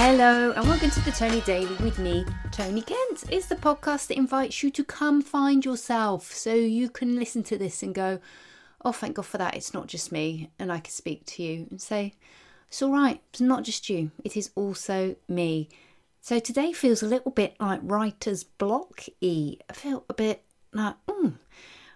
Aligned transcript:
Hello, 0.00 0.52
and 0.52 0.64
welcome 0.68 0.90
to 0.90 1.00
the 1.00 1.10
Toni 1.10 1.40
Daily 1.40 1.74
with 1.82 1.98
me, 1.98 2.24
Toni 2.52 2.82
Kent. 2.82 3.24
It's 3.30 3.46
the 3.46 3.56
podcast 3.56 4.06
that 4.06 4.16
invites 4.16 4.62
you 4.62 4.70
to 4.70 4.84
come 4.84 5.20
find 5.20 5.64
yourself 5.64 6.32
so 6.32 6.54
you 6.54 6.88
can 6.88 7.16
listen 7.16 7.42
to 7.42 7.58
this 7.58 7.82
and 7.82 7.92
go, 7.92 8.20
Oh, 8.84 8.92
thank 8.92 9.16
God 9.16 9.26
for 9.26 9.38
that. 9.38 9.56
It's 9.56 9.74
not 9.74 9.88
just 9.88 10.12
me. 10.12 10.50
And 10.56 10.70
I 10.70 10.78
can 10.78 10.92
speak 10.92 11.26
to 11.26 11.42
you 11.42 11.66
and 11.68 11.82
say, 11.82 12.14
It's 12.68 12.80
all 12.80 12.92
right. 12.92 13.20
It's 13.30 13.40
not 13.40 13.64
just 13.64 13.90
you, 13.90 14.12
it 14.24 14.36
is 14.36 14.50
also 14.54 15.16
me. 15.26 15.68
So 16.20 16.38
today 16.38 16.72
feels 16.72 17.02
a 17.02 17.06
little 17.06 17.32
bit 17.32 17.56
like 17.58 17.80
writer's 17.82 18.44
block 18.44 19.02
e. 19.20 19.58
I 19.68 19.72
feel 19.72 20.04
a 20.08 20.14
bit 20.14 20.44
like, 20.72 20.94
mm. 21.08 21.38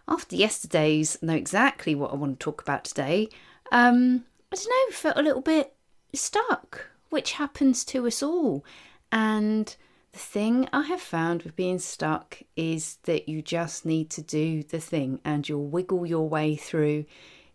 After 0.09 0.35
yesterday's, 0.35 1.23
know 1.23 1.35
exactly 1.37 1.95
what 1.95 2.11
I 2.13 2.17
want 2.17 2.41
to 2.41 2.45
talk 2.45 2.63
about 2.63 2.83
today. 2.83 3.29
Um, 3.71 4.25
I 4.53 4.57
don't 4.57 4.91
know, 4.91 4.93
felt 4.93 5.19
a 5.19 5.23
little 5.23 5.41
bit 5.41 5.77
stuck 6.13 6.89
which 7.13 7.33
happens 7.33 7.85
to 7.85 8.07
us 8.07 8.23
all. 8.23 8.65
And 9.13 9.77
the 10.13 10.19
thing 10.19 10.69
I 10.73 10.83
have 10.85 11.01
found 11.01 11.43
with 11.43 11.57
being 11.57 11.79
stuck 11.79 12.43
is 12.57 12.99
that 13.05 13.29
you 13.29 13.43
just 13.43 13.85
need 13.85 14.11
to 14.11 14.23
do 14.23 14.63
the 14.63 14.81
thing 14.81 15.21
and 15.25 15.49
you'll 15.49 15.67
wiggle 15.67 16.07
your 16.07 16.29
way 16.29 16.57
through 16.57 17.05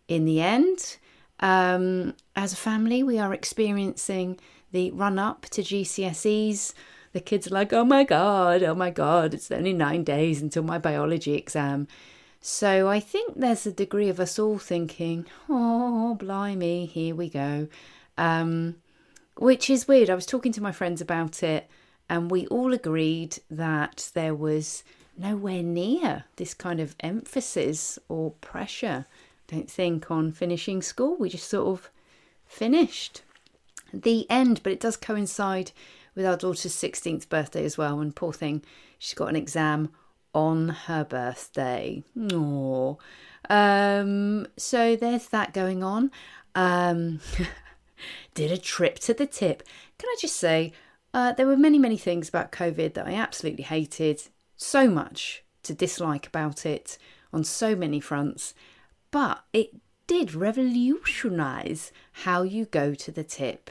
in 0.06 0.24
the 0.24 0.40
end. 0.40 0.98
Um, 1.40 2.14
as 2.36 2.52
a 2.52 2.56
family, 2.56 3.02
we 3.02 3.18
are 3.18 3.34
experiencing 3.34 4.38
the 4.70 4.90
run 4.92 5.18
up 5.18 5.46
to 5.50 5.62
GCSEs. 5.62 6.72
The 7.12 7.20
kids 7.20 7.48
are 7.48 7.54
like, 7.54 7.72
oh 7.72 7.84
my 7.84 8.04
God, 8.04 8.62
oh 8.62 8.74
my 8.74 8.90
God, 8.90 9.34
it's 9.34 9.50
only 9.50 9.72
nine 9.72 10.04
days 10.04 10.40
until 10.40 10.62
my 10.62 10.78
biology 10.78 11.34
exam. 11.34 11.88
So 12.40 12.88
I 12.88 13.00
think 13.00 13.34
there's 13.38 13.66
a 13.66 13.72
degree 13.72 14.08
of 14.08 14.20
us 14.20 14.38
all 14.38 14.58
thinking, 14.58 15.26
oh, 15.48 16.14
blimey, 16.14 16.86
here 16.86 17.14
we 17.14 17.28
go. 17.28 17.66
Um, 18.16 18.76
which 19.38 19.70
is 19.70 19.88
weird. 19.88 20.10
I 20.10 20.14
was 20.14 20.26
talking 20.26 20.52
to 20.52 20.62
my 20.62 20.72
friends 20.72 21.00
about 21.00 21.42
it, 21.42 21.68
and 22.10 22.30
we 22.30 22.46
all 22.48 22.72
agreed 22.72 23.38
that 23.50 24.10
there 24.14 24.34
was 24.34 24.82
nowhere 25.16 25.62
near 25.62 26.24
this 26.36 26.54
kind 26.54 26.80
of 26.80 26.96
emphasis 27.00 27.98
or 28.08 28.32
pressure, 28.40 29.06
I 29.48 29.54
don't 29.54 29.70
think, 29.70 30.10
on 30.10 30.32
finishing 30.32 30.82
school. 30.82 31.16
We 31.16 31.28
just 31.28 31.48
sort 31.48 31.68
of 31.68 31.90
finished 32.46 33.22
the 33.92 34.26
end, 34.30 34.60
but 34.62 34.72
it 34.72 34.80
does 34.80 34.96
coincide 34.96 35.72
with 36.14 36.26
our 36.26 36.36
daughter's 36.36 36.74
16th 36.74 37.28
birthday 37.28 37.64
as 37.64 37.78
well. 37.78 38.00
And 38.00 38.14
poor 38.14 38.32
thing, 38.32 38.62
she's 38.98 39.14
got 39.14 39.28
an 39.28 39.36
exam 39.36 39.90
on 40.34 40.68
her 40.68 41.04
birthday. 41.04 42.02
Aww. 42.16 42.98
Um, 43.48 44.46
so 44.56 44.96
there's 44.96 45.28
that 45.28 45.52
going 45.52 45.82
on. 45.82 46.10
Um, 46.54 47.20
did 48.34 48.50
a 48.50 48.58
trip 48.58 48.98
to 49.00 49.14
the 49.14 49.26
tip. 49.26 49.62
Can 49.98 50.08
I 50.08 50.16
just 50.20 50.36
say, 50.36 50.72
uh, 51.14 51.32
there 51.32 51.46
were 51.46 51.56
many, 51.56 51.78
many 51.78 51.96
things 51.96 52.28
about 52.28 52.52
COVID 52.52 52.94
that 52.94 53.06
I 53.06 53.14
absolutely 53.14 53.64
hated, 53.64 54.22
so 54.56 54.88
much 54.88 55.44
to 55.62 55.74
dislike 55.74 56.26
about 56.26 56.66
it 56.66 56.98
on 57.32 57.44
so 57.44 57.76
many 57.76 58.00
fronts, 58.00 58.54
but 59.10 59.44
it 59.52 59.70
did 60.06 60.34
revolutionise 60.34 61.92
how 62.24 62.42
you 62.42 62.64
go 62.64 62.94
to 62.94 63.12
the 63.12 63.24
tip. 63.24 63.70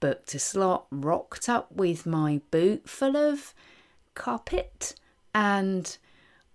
Booked 0.00 0.34
a 0.34 0.38
slot, 0.38 0.86
rocked 0.90 1.48
up 1.48 1.72
with 1.72 2.06
my 2.06 2.40
boot 2.50 2.88
full 2.88 3.16
of 3.16 3.54
carpet 4.14 4.94
and 5.34 5.96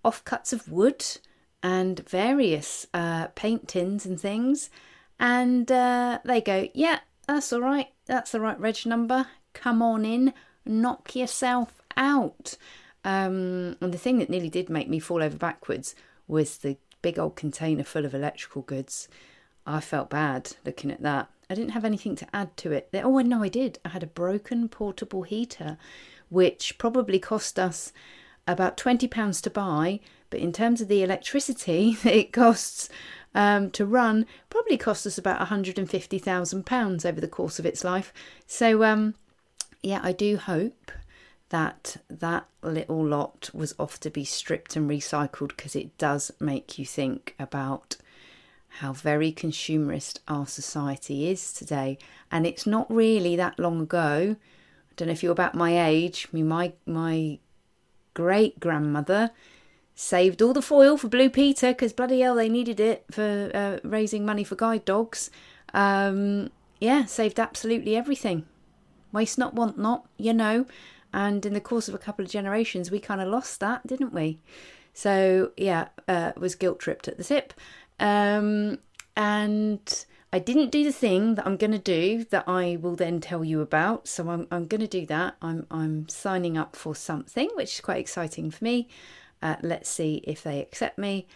offcuts 0.04 0.52
of 0.52 0.70
wood 0.70 1.04
and 1.62 2.06
various 2.08 2.86
uh, 2.94 3.28
paint 3.28 3.68
tins 3.68 4.06
and 4.06 4.20
things. 4.20 4.70
And 5.18 5.70
uh, 5.70 6.20
they 6.24 6.40
go, 6.40 6.68
yeah, 6.74 7.00
that's 7.30 7.52
all 7.52 7.60
right. 7.60 7.88
That's 8.06 8.32
the 8.32 8.40
right 8.40 8.58
reg 8.58 8.84
number. 8.84 9.26
Come 9.52 9.82
on 9.82 10.04
in. 10.04 10.34
Knock 10.66 11.14
yourself 11.14 11.80
out. 11.96 12.56
Um, 13.04 13.76
and 13.80 13.94
the 13.94 13.98
thing 13.98 14.18
that 14.18 14.28
nearly 14.28 14.50
did 14.50 14.68
make 14.68 14.88
me 14.88 14.98
fall 14.98 15.22
over 15.22 15.36
backwards 15.36 15.94
was 16.26 16.58
the 16.58 16.76
big 17.02 17.18
old 17.20 17.36
container 17.36 17.84
full 17.84 18.04
of 18.04 18.14
electrical 18.14 18.62
goods. 18.62 19.08
I 19.64 19.78
felt 19.80 20.10
bad 20.10 20.56
looking 20.64 20.90
at 20.90 21.02
that. 21.02 21.30
I 21.48 21.54
didn't 21.54 21.70
have 21.70 21.84
anything 21.84 22.16
to 22.16 22.26
add 22.34 22.56
to 22.58 22.72
it. 22.72 22.90
Oh, 22.94 23.18
no, 23.20 23.44
I 23.44 23.48
did. 23.48 23.78
I 23.84 23.90
had 23.90 24.02
a 24.02 24.08
broken 24.08 24.68
portable 24.68 25.22
heater, 25.22 25.78
which 26.30 26.78
probably 26.78 27.20
cost 27.20 27.60
us 27.60 27.92
about 28.46 28.76
£20 28.76 29.42
to 29.42 29.50
buy, 29.50 30.00
but 30.30 30.40
in 30.40 30.52
terms 30.52 30.80
of 30.80 30.88
the 30.88 31.02
electricity 31.04 31.96
it 32.04 32.32
costs 32.32 32.88
um, 33.34 33.70
to 33.72 33.86
run 33.86 34.26
probably 34.48 34.76
cost 34.76 35.06
us 35.06 35.18
about 35.18 35.46
£150,000 35.46 37.06
over 37.06 37.20
the 37.20 37.28
course 37.28 37.58
of 37.58 37.66
its 37.66 37.84
life. 37.84 38.12
So, 38.46 38.84
um, 38.84 39.14
yeah, 39.82 40.00
I 40.02 40.12
do 40.12 40.36
hope 40.36 40.92
that 41.50 41.96
that 42.08 42.46
little 42.62 43.04
lot 43.04 43.50
was 43.52 43.74
off 43.78 43.98
to 44.00 44.10
be 44.10 44.24
stripped 44.24 44.76
and 44.76 44.88
recycled 44.88 45.48
because 45.48 45.74
it 45.74 45.96
does 45.98 46.30
make 46.40 46.78
you 46.78 46.86
think 46.86 47.34
about 47.38 47.96
how 48.78 48.92
very 48.92 49.32
consumerist 49.32 50.18
our 50.28 50.46
society 50.46 51.28
is 51.28 51.52
today. 51.52 51.98
And 52.30 52.46
it's 52.46 52.66
not 52.66 52.92
really 52.92 53.34
that 53.36 53.58
long 53.58 53.80
ago. 53.80 54.36
I 54.38 54.92
don't 54.94 55.08
know 55.08 55.12
if 55.12 55.22
you're 55.22 55.32
about 55.32 55.56
my 55.56 55.86
age. 55.88 56.28
I 56.32 56.36
mean, 56.36 56.48
my 56.48 56.72
my 56.86 57.38
great 58.14 58.60
grandmother 58.60 59.30
saved 60.00 60.40
all 60.40 60.54
the 60.54 60.62
foil 60.62 60.96
for 60.96 61.08
Blue 61.08 61.28
Peter 61.28 61.72
because 61.72 61.92
bloody 61.92 62.20
hell 62.20 62.34
they 62.34 62.48
needed 62.48 62.80
it 62.80 63.04
for 63.10 63.50
uh, 63.52 63.86
raising 63.86 64.24
money 64.24 64.42
for 64.42 64.56
guide 64.56 64.86
dogs. 64.86 65.30
Um, 65.74 66.50
yeah, 66.80 67.04
saved 67.04 67.38
absolutely 67.38 67.94
everything. 67.94 68.46
Waste 69.12 69.36
not, 69.36 69.52
want 69.52 69.78
not, 69.78 70.06
you 70.16 70.32
know. 70.32 70.64
And 71.12 71.44
in 71.44 71.52
the 71.52 71.60
course 71.60 71.86
of 71.86 71.94
a 71.94 71.98
couple 71.98 72.24
of 72.24 72.30
generations, 72.30 72.90
we 72.90 72.98
kind 72.98 73.20
of 73.20 73.28
lost 73.28 73.60
that, 73.60 73.86
didn't 73.86 74.14
we? 74.14 74.38
So 74.94 75.50
yeah, 75.58 75.88
uh, 76.08 76.32
was 76.34 76.54
guilt 76.54 76.80
tripped 76.80 77.06
at 77.06 77.18
the 77.18 77.24
tip. 77.24 77.52
Um, 77.98 78.78
and 79.18 80.06
I 80.32 80.38
didn't 80.38 80.70
do 80.70 80.82
the 80.82 80.92
thing 80.92 81.34
that 81.34 81.46
I'm 81.46 81.58
going 81.58 81.72
to 81.72 81.78
do 81.78 82.24
that 82.30 82.44
I 82.48 82.78
will 82.80 82.96
then 82.96 83.20
tell 83.20 83.44
you 83.44 83.60
about. 83.60 84.08
So 84.08 84.30
I'm, 84.30 84.46
I'm 84.50 84.66
going 84.66 84.80
to 84.80 84.86
do 84.86 85.04
that. 85.06 85.36
I'm, 85.42 85.66
I'm 85.70 86.08
signing 86.08 86.56
up 86.56 86.74
for 86.74 86.94
something, 86.94 87.50
which 87.54 87.74
is 87.74 87.80
quite 87.82 87.98
exciting 87.98 88.50
for 88.50 88.64
me. 88.64 88.88
Uh, 89.42 89.56
let's 89.62 89.88
see 89.88 90.22
if 90.24 90.42
they 90.42 90.60
accept 90.60 90.98
me. 90.98 91.26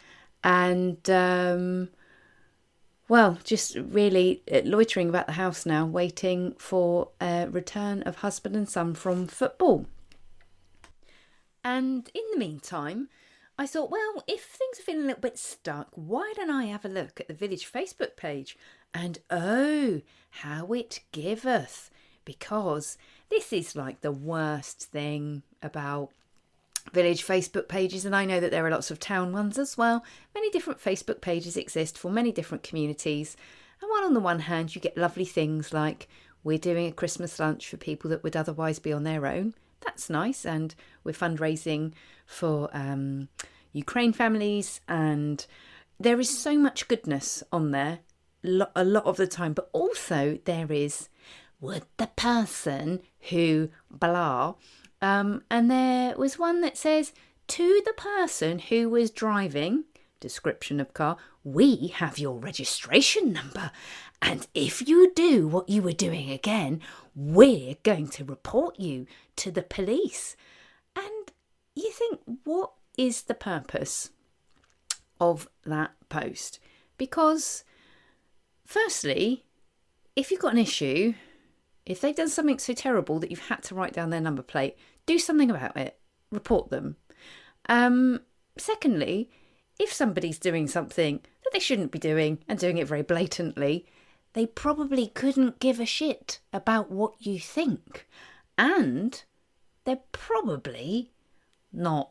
And, 0.42 1.09
um, 1.09 1.88
well, 3.09 3.38
just 3.44 3.76
really 3.76 4.42
uh, 4.53 4.60
loitering 4.65 5.09
about 5.09 5.26
the 5.26 5.32
house 5.32 5.65
now, 5.65 5.87
waiting 5.87 6.54
for 6.59 7.09
a 7.20 7.47
return 7.50 8.03
of 8.03 8.16
husband 8.16 8.56
and 8.56 8.69
son 8.69 8.94
from 8.94 9.26
football. 9.26 9.87
And 11.62 12.10
in 12.14 12.22
the 12.32 12.38
meantime, 12.38 13.09
I 13.59 13.66
thought, 13.66 13.91
well, 13.91 14.22
if 14.26 14.43
things 14.44 14.81
are 14.81 14.82
feeling 14.82 15.04
a 15.04 15.06
little 15.06 15.20
bit 15.20 15.38
stuck, 15.38 15.88
why 15.93 16.32
don't 16.37 16.50
I 16.50 16.64
have 16.64 16.84
a 16.84 16.88
look 16.88 17.20
at 17.20 17.28
the 17.28 17.34
village 17.34 17.70
Facebook 17.70 18.16
page? 18.16 18.59
And 18.93 19.20
oh, 19.31 20.03
how 20.31 20.72
it 20.72 21.00
giveth! 21.12 21.91
Because 22.25 22.98
this 23.28 23.53
is 23.53 23.76
like 23.76 24.00
the 24.00 24.12
worst 24.12 24.82
thing 24.82 25.43
about 25.62 26.10
village 26.93 27.27
Facebook 27.27 27.69
pages, 27.69 28.05
and 28.05 28.15
I 28.15 28.25
know 28.25 28.41
that 28.41 28.50
there 28.50 28.67
are 28.67 28.71
lots 28.71 28.91
of 28.91 28.99
town 28.99 29.33
ones 29.33 29.59
as 29.59 29.77
well. 29.77 30.05
Many 30.34 30.50
different 30.50 30.81
Facebook 30.81 31.21
pages 31.21 31.56
exist 31.56 31.99
for 31.99 32.11
many 32.11 32.33
different 32.33 32.62
communities. 32.62 33.37
And 33.81 33.91
while 33.91 34.05
on 34.05 34.15
the 34.15 34.21
one 34.21 34.41
hand, 34.41 34.75
you 34.75 34.81
get 34.81 34.97
lovely 34.97 35.25
things 35.25 35.73
like 35.73 36.09
we're 36.43 36.59
doing 36.59 36.87
a 36.87 36.93
Christmas 36.93 37.39
lunch 37.39 37.69
for 37.69 37.77
people 37.77 38.11
that 38.11 38.23
would 38.23 38.37
otherwise 38.37 38.78
be 38.78 38.93
on 38.93 39.05
their 39.05 39.27
own. 39.27 39.55
That's 39.81 40.09
nice, 40.09 40.47
and 40.47 40.75
we're 41.03 41.12
fundraising 41.12 41.93
for 42.27 42.71
um, 42.73 43.28
Ukraine 43.73 44.12
families, 44.12 44.81
and 44.88 45.44
there 45.99 46.20
is 46.20 46.37
so 46.37 46.58
much 46.58 46.88
goodness 46.88 47.43
on 47.53 47.70
there 47.70 48.00
a 48.44 48.85
lot 48.85 49.06
of 49.06 49.17
the 49.17 49.26
time, 49.26 49.53
but 49.53 49.70
also 49.73 50.38
there 50.44 50.70
is 50.70 51.08
would 51.61 51.85
the 51.97 52.08
person 52.08 53.00
who 53.31 53.70
blah 53.91 54.55
um, 55.05 55.43
and 55.51 55.71
there 55.71 56.17
was 56.17 56.39
one 56.39 56.62
that 56.62 56.79
says, 56.79 57.12
To 57.49 57.83
the 57.85 57.93
person 57.93 58.59
who 58.59 58.89
was 58.89 59.11
driving, 59.11 59.85
description 60.19 60.81
of 60.81 60.95
car, 60.95 61.19
we 61.45 61.89
have 61.89 62.19
your 62.19 62.39
registration 62.39 63.31
number. 63.31 63.71
And 64.23 64.47
if 64.55 64.89
you 64.89 65.12
do 65.12 65.47
what 65.47 65.69
you 65.69 65.83
were 65.83 65.93
doing 65.93 66.31
again, 66.31 66.81
we're 67.15 67.77
going 67.83 68.09
to 68.09 68.25
report 68.25 68.81
you 68.81 69.06
to 69.37 69.51
the 69.51 69.61
police. 69.61 70.37
And 70.97 71.33
you 71.75 71.91
think, 71.91 72.21
what 72.45 72.73
is 72.97 73.25
the 73.25 73.35
purpose 73.35 74.09
of 75.21 75.51
that 75.67 75.93
post? 76.09 76.61
Because, 76.97 77.62
firstly, 78.65 79.45
if 80.17 80.31
you've 80.31 80.41
got 80.41 80.55
an 80.55 80.59
issue, 80.61 81.12
if 81.86 82.00
they've 82.00 82.14
done 82.14 82.28
something 82.28 82.58
so 82.58 82.72
terrible 82.72 83.19
that 83.19 83.31
you've 83.31 83.48
had 83.48 83.62
to 83.64 83.75
write 83.75 83.92
down 83.92 84.10
their 84.10 84.20
number 84.20 84.42
plate, 84.42 84.76
do 85.06 85.19
something 85.19 85.50
about 85.50 85.76
it, 85.76 85.98
report 86.31 86.70
them. 86.70 86.96
Um, 87.69 88.20
secondly, 88.56 89.31
if 89.78 89.92
somebody's 89.92 90.38
doing 90.38 90.66
something 90.66 91.20
that 91.42 91.52
they 91.52 91.58
shouldn't 91.58 91.92
be 91.92 91.98
doing 91.98 92.38
and 92.48 92.58
doing 92.58 92.78
it 92.78 92.86
very 92.86 93.02
blatantly, 93.02 93.86
they 94.32 94.46
probably 94.46 95.08
couldn't 95.08 95.60
give 95.60 95.81
a 95.81 95.86
shit 95.86 96.40
about 96.52 96.90
what 96.90 97.14
you 97.19 97.38
think. 97.38 98.06
And 98.56 99.22
they're 99.84 100.00
probably 100.12 101.12
not 101.72 102.10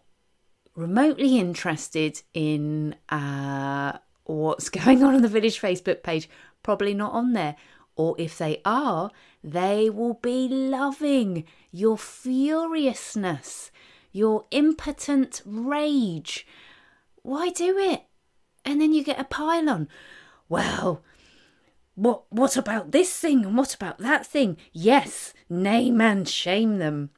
remotely 0.75 1.37
interested 1.37 2.21
in 2.33 2.95
uh, 3.09 3.97
what's 4.25 4.69
going 4.69 5.03
on 5.03 5.15
on 5.15 5.21
the 5.21 5.27
village 5.27 5.59
Facebook 5.59 6.03
page. 6.03 6.29
Probably 6.63 6.93
not 6.93 7.13
on 7.13 7.33
there. 7.33 7.55
Or 7.95 8.15
if 8.17 8.37
they 8.37 8.61
are, 8.65 9.11
they 9.43 9.89
will 9.89 10.13
be 10.15 10.47
loving 10.47 11.45
your 11.71 11.97
furiousness, 11.97 13.71
your 14.11 14.45
impotent 14.51 15.41
rage. 15.45 16.47
Why 17.23 17.49
do 17.49 17.77
it? 17.77 18.03
And 18.63 18.79
then 18.79 18.93
you 18.93 19.03
get 19.03 19.19
a 19.19 19.25
pile 19.25 19.69
on. 19.69 19.89
Well, 20.47 21.03
what 21.95 22.23
what 22.29 22.57
about 22.57 22.91
this 22.91 23.15
thing 23.19 23.45
and 23.45 23.57
what 23.57 23.75
about 23.75 23.99
that 23.99 24.25
thing? 24.25 24.57
Yes, 24.71 25.33
name 25.49 25.99
and 25.99 26.27
shame 26.27 26.77
them. 26.79 27.09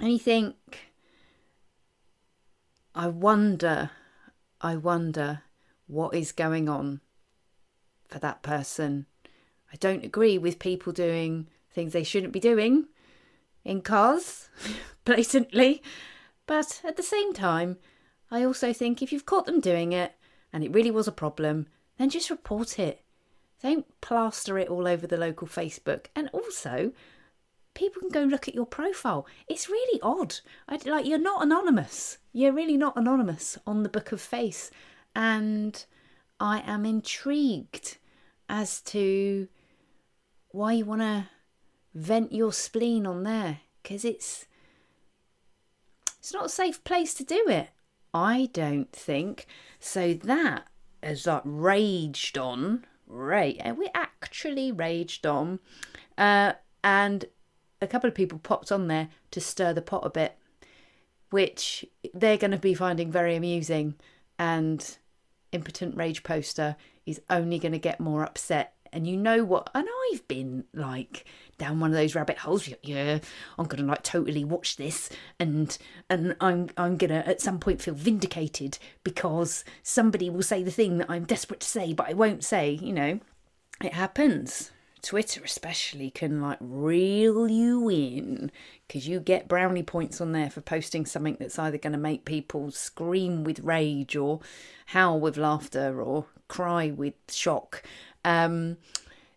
And 0.00 0.12
you 0.12 0.18
think 0.18 0.90
I 2.94 3.06
wonder 3.08 3.90
I 4.60 4.76
wonder 4.76 5.42
what 5.86 6.14
is 6.14 6.32
going 6.32 6.68
on 6.68 7.00
for 8.08 8.18
that 8.18 8.42
person. 8.42 9.06
I 9.72 9.76
don't 9.76 10.04
agree 10.04 10.38
with 10.38 10.58
people 10.58 10.92
doing 10.92 11.48
things 11.70 11.92
they 11.92 12.04
shouldn't 12.04 12.32
be 12.32 12.40
doing 12.40 12.86
in 13.64 13.80
cars, 13.80 14.48
blatantly. 15.04 15.82
But 16.46 16.82
at 16.84 16.96
the 16.96 17.02
same 17.02 17.32
time, 17.32 17.78
I 18.30 18.44
also 18.44 18.72
think 18.72 19.00
if 19.00 19.12
you've 19.12 19.26
caught 19.26 19.46
them 19.46 19.60
doing 19.60 19.92
it 19.92 20.12
and 20.52 20.62
it 20.62 20.72
really 20.72 20.90
was 20.90 21.08
a 21.08 21.12
problem, 21.12 21.66
then 21.98 22.10
just 22.10 22.30
report 22.30 22.78
it. 22.78 23.02
Don't 23.62 23.86
plaster 24.00 24.58
it 24.58 24.68
all 24.68 24.88
over 24.88 25.06
the 25.06 25.16
local 25.16 25.46
Facebook. 25.46 26.06
And 26.16 26.28
also, 26.32 26.92
people 27.74 28.00
can 28.00 28.10
go 28.10 28.22
look 28.24 28.48
at 28.48 28.54
your 28.54 28.66
profile. 28.66 29.26
It's 29.48 29.68
really 29.68 30.00
odd. 30.02 30.36
I, 30.68 30.78
like 30.84 31.06
you're 31.06 31.18
not 31.18 31.42
anonymous. 31.42 32.18
You're 32.32 32.52
really 32.52 32.76
not 32.76 32.96
anonymous 32.96 33.58
on 33.66 33.82
the 33.82 33.88
Book 33.88 34.12
of 34.12 34.20
Face, 34.20 34.70
and 35.14 35.84
I 36.40 36.60
am 36.66 36.84
intrigued 36.84 37.98
as 38.48 38.80
to 38.82 39.48
why 40.52 40.72
you 40.72 40.84
want 40.84 41.00
to 41.00 41.28
vent 41.94 42.32
your 42.32 42.52
spleen 42.52 43.06
on 43.06 43.22
there 43.22 43.60
because 43.82 44.04
it's 44.04 44.46
it's 46.18 46.32
not 46.32 46.46
a 46.46 46.48
safe 46.48 46.82
place 46.84 47.14
to 47.14 47.24
do 47.24 47.44
it. 47.48 47.70
I 48.14 48.48
don't 48.52 48.92
think 48.92 49.46
so. 49.80 50.14
That 50.14 50.68
has 51.02 51.26
like 51.26 51.42
raged 51.44 52.38
on 52.38 52.84
Right, 53.14 53.58
and 53.60 53.76
we 53.76 53.90
actually 53.94 54.72
raged 54.72 55.26
on, 55.26 55.60
uh, 56.16 56.54
and 56.82 57.26
a 57.82 57.86
couple 57.86 58.08
of 58.08 58.14
people 58.14 58.38
popped 58.38 58.72
on 58.72 58.86
there 58.86 59.10
to 59.32 59.40
stir 59.40 59.74
the 59.74 59.82
pot 59.82 60.06
a 60.06 60.08
bit, 60.08 60.38
which 61.28 61.84
they're 62.14 62.38
going 62.38 62.52
to 62.52 62.56
be 62.56 62.72
finding 62.72 63.12
very 63.12 63.36
amusing. 63.36 63.96
And 64.38 64.96
impotent 65.52 65.94
rage 65.94 66.22
poster 66.22 66.76
is 67.04 67.20
only 67.28 67.58
going 67.58 67.72
to 67.72 67.78
get 67.78 68.00
more 68.00 68.24
upset. 68.24 68.74
And 68.92 69.06
you 69.06 69.16
know 69.16 69.44
what? 69.44 69.70
And 69.74 69.88
I've 70.12 70.26
been 70.28 70.64
like 70.74 71.24
down 71.58 71.80
one 71.80 71.90
of 71.90 71.96
those 71.96 72.14
rabbit 72.14 72.38
holes. 72.38 72.68
Yeah, 72.82 73.20
I'm 73.58 73.66
gonna 73.66 73.84
like 73.84 74.02
totally 74.02 74.44
watch 74.44 74.76
this, 74.76 75.08
and 75.38 75.76
and 76.10 76.36
I'm 76.40 76.68
I'm 76.76 76.96
gonna 76.96 77.24
at 77.26 77.40
some 77.40 77.58
point 77.58 77.80
feel 77.80 77.94
vindicated 77.94 78.78
because 79.02 79.64
somebody 79.82 80.28
will 80.28 80.42
say 80.42 80.62
the 80.62 80.70
thing 80.70 80.98
that 80.98 81.10
I'm 81.10 81.24
desperate 81.24 81.60
to 81.60 81.68
say, 81.68 81.92
but 81.94 82.08
I 82.08 82.12
won't 82.12 82.44
say. 82.44 82.72
You 82.82 82.92
know, 82.92 83.20
it 83.82 83.94
happens. 83.94 84.72
Twitter 85.02 85.42
especially 85.44 86.10
can 86.10 86.40
like 86.40 86.58
reel 86.60 87.48
you 87.48 87.88
in 87.88 88.52
because 88.86 89.08
you 89.08 89.18
get 89.18 89.48
brownie 89.48 89.82
points 89.82 90.20
on 90.20 90.30
there 90.30 90.48
for 90.48 90.60
posting 90.60 91.06
something 91.06 91.36
that's 91.40 91.58
either 91.58 91.76
going 91.76 91.92
to 91.92 91.98
make 91.98 92.24
people 92.24 92.70
scream 92.70 93.42
with 93.42 93.58
rage 93.60 94.14
or 94.14 94.38
howl 94.86 95.18
with 95.18 95.36
laughter 95.36 96.00
or 96.00 96.26
cry 96.46 96.90
with 96.90 97.14
shock. 97.28 97.82
Um, 98.24 98.78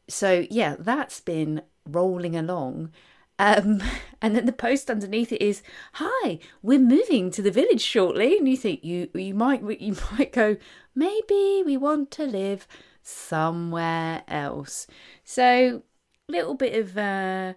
so 0.08 0.46
yeah, 0.50 0.76
that's 0.80 1.20
been 1.20 1.62
rolling 1.86 2.36
along. 2.36 2.92
Um, 3.38 3.84
and 4.22 4.36
then 4.36 4.46
the 4.46 4.52
post 4.52 4.90
underneath 4.90 5.32
it 5.32 5.42
is, 5.42 5.62
"Hi, 5.94 6.40
we're 6.62 6.80
moving 6.80 7.32
to 7.32 7.42
the 7.42 7.52
village 7.52 7.82
shortly." 7.82 8.38
And 8.38 8.48
you 8.48 8.58
think 8.58 8.84
you 8.84 9.10
you 9.14 9.34
might 9.34 9.62
you 9.82 9.96
might 10.12 10.32
go, 10.32 10.58
maybe 10.96 11.64
we 11.66 11.78
want 11.78 12.12
to 12.12 12.26
live 12.26 12.68
somewhere 13.04 14.24
else. 14.28 14.88
So 15.24 15.84
little 16.28 16.56
bit 16.56 16.76
of 16.80 16.98
uh, 16.98 17.54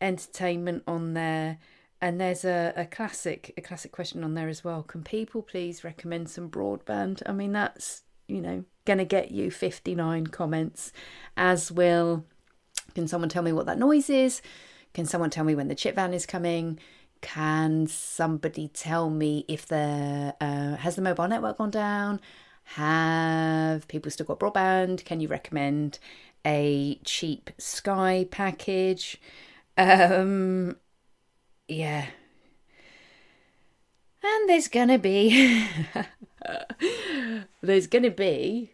entertainment 0.00 0.82
on 0.86 1.14
there. 1.14 1.58
And 2.00 2.20
there's 2.20 2.44
a, 2.44 2.72
a 2.76 2.84
classic 2.84 3.54
a 3.56 3.62
classic 3.62 3.90
question 3.90 4.22
on 4.22 4.34
there 4.34 4.48
as 4.48 4.62
well. 4.62 4.82
Can 4.82 5.02
people 5.02 5.42
please 5.42 5.82
recommend 5.84 6.28
some 6.28 6.50
broadband? 6.50 7.22
I 7.26 7.32
mean 7.32 7.52
that's 7.52 8.02
you 8.28 8.40
know 8.40 8.64
gonna 8.84 9.04
get 9.04 9.30
you 9.30 9.50
59 9.50 10.28
comments, 10.28 10.92
as 11.36 11.70
will 11.70 12.24
can 12.94 13.06
someone 13.08 13.28
tell 13.28 13.42
me 13.42 13.52
what 13.52 13.66
that 13.66 13.78
noise 13.78 14.08
is? 14.08 14.40
Can 14.94 15.04
someone 15.04 15.28
tell 15.30 15.44
me 15.44 15.54
when 15.54 15.68
the 15.68 15.74
chip 15.74 15.94
van 15.96 16.14
is 16.14 16.24
coming? 16.24 16.78
Can 17.20 17.86
somebody 17.86 18.68
tell 18.68 19.10
me 19.10 19.44
if 19.48 19.66
the 19.66 20.34
uh, 20.40 20.76
has 20.76 20.96
the 20.96 21.02
mobile 21.02 21.28
network 21.28 21.58
gone 21.58 21.70
down? 21.70 22.20
Have 22.64 23.86
people 23.88 24.10
still 24.10 24.26
got 24.26 24.40
broadband? 24.40 25.04
Can 25.04 25.20
you 25.20 25.28
recommend 25.28 25.98
a 26.46 26.98
cheap 27.04 27.50
Sky 27.58 28.26
package? 28.30 29.20
Um, 29.76 30.76
yeah. 31.68 32.06
And 34.22 34.48
there's 34.48 34.68
gonna 34.68 34.98
be 34.98 35.68
there's 37.60 37.86
gonna 37.86 38.10
be 38.10 38.72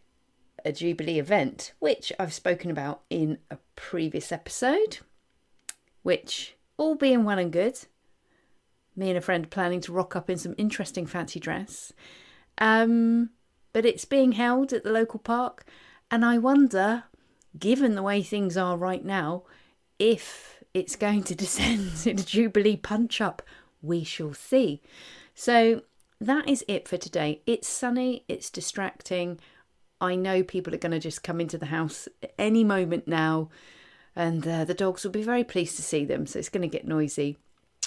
a 0.64 0.72
Jubilee 0.72 1.18
event, 1.18 1.72
which 1.78 2.12
I've 2.18 2.32
spoken 2.32 2.70
about 2.70 3.02
in 3.10 3.38
a 3.50 3.58
previous 3.76 4.30
episode, 4.32 4.98
which, 6.02 6.56
all 6.76 6.94
being 6.94 7.24
well 7.24 7.38
and 7.38 7.52
good, 7.52 7.78
me 8.94 9.08
and 9.08 9.18
a 9.18 9.22
friend 9.22 9.50
planning 9.50 9.80
to 9.82 9.92
rock 9.92 10.14
up 10.14 10.28
in 10.28 10.38
some 10.38 10.54
interesting 10.58 11.06
fancy 11.06 11.40
dress. 11.40 11.92
Um, 12.58 13.30
but 13.72 13.86
it's 13.86 14.04
being 14.04 14.32
held 14.32 14.72
at 14.72 14.84
the 14.84 14.92
local 14.92 15.18
park, 15.18 15.64
and 16.10 16.24
I 16.24 16.38
wonder, 16.38 17.04
given 17.58 17.94
the 17.94 18.02
way 18.02 18.22
things 18.22 18.56
are 18.56 18.76
right 18.76 19.04
now, 19.04 19.44
if 19.98 20.62
it's 20.74 20.96
going 20.96 21.22
to 21.24 21.34
descend 21.42 22.06
in 22.06 22.18
a 22.18 22.22
Jubilee 22.22 22.76
punch 22.76 23.20
up. 23.20 23.42
We 23.80 24.04
shall 24.04 24.34
see. 24.34 24.80
So 25.34 25.82
that 26.22 26.48
is 26.48 26.64
it 26.68 26.88
for 26.88 26.96
today. 26.96 27.42
It's 27.46 27.68
sunny, 27.68 28.24
it's 28.28 28.50
distracting. 28.50 29.38
I 30.00 30.14
know 30.14 30.42
people 30.42 30.74
are 30.74 30.78
going 30.78 30.92
to 30.92 30.98
just 30.98 31.22
come 31.22 31.40
into 31.40 31.58
the 31.58 31.66
house 31.66 32.08
any 32.38 32.64
moment 32.64 33.06
now, 33.06 33.50
and 34.16 34.46
uh, 34.46 34.64
the 34.64 34.74
dogs 34.74 35.04
will 35.04 35.12
be 35.12 35.22
very 35.22 35.44
pleased 35.44 35.76
to 35.76 35.82
see 35.82 36.04
them. 36.04 36.26
So 36.26 36.38
it's 36.38 36.48
going 36.48 36.62
to 36.62 36.68
get 36.68 36.86
noisy. 36.86 37.38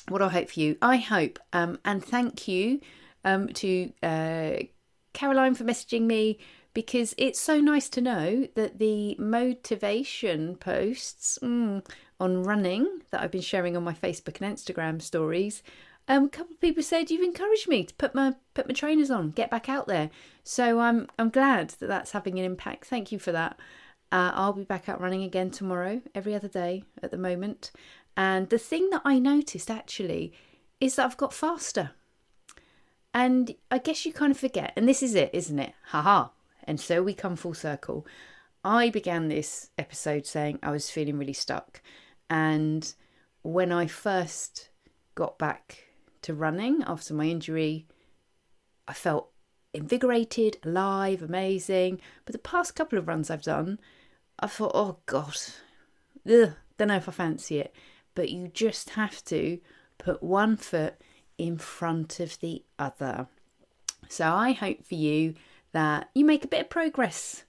What 0.07 0.21
I 0.21 0.29
hope 0.29 0.49
for 0.49 0.59
you, 0.59 0.77
I 0.81 0.97
hope, 0.97 1.39
um, 1.51 1.79
and 1.83 2.03
thank 2.03 2.47
you 2.47 2.79
um, 3.23 3.47
to 3.49 3.91
uh, 4.03 4.57
Caroline 5.13 5.55
for 5.55 5.63
messaging 5.63 6.03
me 6.03 6.37
because 6.73 7.15
it's 7.17 7.39
so 7.39 7.59
nice 7.59 7.89
to 7.89 8.01
know 8.01 8.47
that 8.55 8.79
the 8.79 9.15
motivation 9.17 10.55
posts 10.57 11.39
mm, 11.41 11.83
on 12.19 12.43
running 12.43 13.01
that 13.11 13.21
I've 13.21 13.31
been 13.31 13.41
sharing 13.41 13.75
on 13.75 13.83
my 13.83 13.93
Facebook 13.93 14.41
and 14.41 14.55
Instagram 14.55 15.01
stories 15.01 15.63
um, 16.07 16.25
a 16.25 16.29
couple 16.29 16.53
of 16.53 16.61
people 16.61 16.83
said 16.83 17.09
you've 17.09 17.21
encouraged 17.21 17.67
me 17.67 17.83
to 17.83 17.93
put 17.95 18.13
my 18.13 18.35
put 18.53 18.67
my 18.67 18.73
trainers 18.73 19.09
on, 19.09 19.31
get 19.31 19.49
back 19.49 19.69
out 19.69 19.87
there. 19.87 20.09
So 20.43 20.79
I'm 20.79 21.07
I'm 21.17 21.29
glad 21.29 21.69
that 21.79 21.87
that's 21.87 22.11
having 22.11 22.37
an 22.37 22.45
impact. 22.45 22.85
Thank 22.85 23.11
you 23.11 23.19
for 23.19 23.31
that. 23.31 23.57
Uh, 24.11 24.31
I'll 24.33 24.53
be 24.53 24.63
back 24.63 24.87
out 24.87 25.01
running 25.01 25.23
again 25.23 25.49
tomorrow, 25.49 26.01
every 26.13 26.35
other 26.35 26.47
day 26.47 26.83
at 27.01 27.11
the 27.11 27.17
moment. 27.17 27.71
And 28.15 28.49
the 28.49 28.59
thing 28.59 28.89
that 28.91 29.01
I 29.03 29.19
noticed 29.19 29.69
actually 29.69 30.33
is 30.79 30.95
that 30.95 31.05
I've 31.05 31.17
got 31.17 31.33
faster. 31.33 31.91
And 33.13 33.55
I 33.71 33.77
guess 33.77 34.05
you 34.05 34.13
kind 34.13 34.31
of 34.31 34.37
forget, 34.37 34.73
and 34.75 34.87
this 34.87 35.01
is 35.01 35.15
it, 35.15 35.31
isn't 35.33 35.59
it? 35.59 35.73
Haha. 35.87 36.29
And 36.65 36.79
so 36.79 37.01
we 37.01 37.13
come 37.13 37.35
full 37.35 37.53
circle. 37.53 38.05
I 38.63 38.89
began 38.89 39.27
this 39.27 39.69
episode 39.77 40.25
saying 40.25 40.59
I 40.61 40.71
was 40.71 40.89
feeling 40.89 41.17
really 41.17 41.33
stuck. 41.33 41.81
And 42.29 42.93
when 43.41 43.71
I 43.71 43.87
first 43.87 44.69
got 45.15 45.37
back 45.37 45.84
to 46.25 46.33
running 46.33 46.83
after 46.87 47.13
my 47.13 47.25
injury. 47.25 47.85
I 48.87 48.93
felt 48.93 49.29
invigorated, 49.73 50.57
alive, 50.63 51.21
amazing. 51.21 52.01
But 52.25 52.33
the 52.33 52.39
past 52.39 52.75
couple 52.75 52.97
of 52.97 53.07
runs 53.07 53.29
I've 53.29 53.43
done, 53.43 53.79
I 54.39 54.47
thought, 54.47 54.71
oh 54.73 54.97
God, 55.05 55.37
ugh, 56.29 56.53
don't 56.77 56.87
know 56.87 56.95
if 56.95 57.07
I 57.07 57.11
fancy 57.11 57.59
it. 57.59 57.75
But 58.15 58.29
you 58.31 58.47
just 58.47 58.91
have 58.91 59.23
to 59.25 59.59
put 59.97 60.23
one 60.23 60.57
foot 60.57 60.95
in 61.37 61.57
front 61.57 62.19
of 62.19 62.39
the 62.39 62.63
other. 62.79 63.27
So 64.09 64.27
I 64.27 64.53
hope 64.53 64.85
for 64.85 64.95
you 64.95 65.35
that 65.73 66.09
you 66.15 66.25
make 66.25 66.43
a 66.43 66.49
bit 66.49 66.61
of 66.61 66.69
progress 66.69 67.43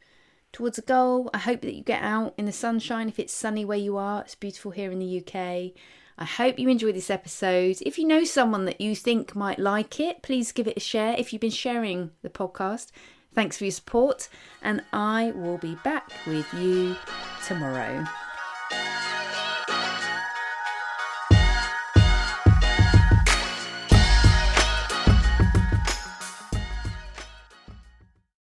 towards 0.52 0.78
a 0.78 0.82
goal. 0.82 1.30
I 1.32 1.38
hope 1.38 1.62
that 1.62 1.74
you 1.74 1.82
get 1.82 2.02
out 2.02 2.34
in 2.36 2.44
the 2.44 2.52
sunshine 2.52 3.08
if 3.08 3.18
it's 3.18 3.32
sunny 3.32 3.64
where 3.64 3.78
you 3.78 3.96
are. 3.96 4.22
It's 4.22 4.34
beautiful 4.34 4.72
here 4.72 4.90
in 4.90 4.98
the 4.98 5.22
UK. 5.22 5.72
I 6.18 6.24
hope 6.24 6.58
you 6.58 6.68
enjoyed 6.68 6.94
this 6.94 7.10
episode. 7.10 7.76
If 7.82 7.98
you 7.98 8.06
know 8.06 8.24
someone 8.24 8.64
that 8.64 8.80
you 8.80 8.96
think 8.96 9.36
might 9.36 9.58
like 9.58 10.00
it, 10.00 10.22
please 10.22 10.50
give 10.50 10.66
it 10.66 10.76
a 10.78 10.80
share. 10.80 11.14
If 11.18 11.32
you've 11.32 11.40
been 11.40 11.50
sharing 11.50 12.10
the 12.22 12.30
podcast, 12.30 12.90
thanks 13.34 13.58
for 13.58 13.64
your 13.64 13.72
support, 13.72 14.28
and 14.62 14.82
I 14.92 15.32
will 15.32 15.58
be 15.58 15.74
back 15.84 16.10
with 16.26 16.46
you 16.54 16.96
tomorrow. 17.46 18.04